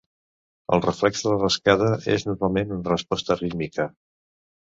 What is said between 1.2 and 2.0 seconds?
de la rascada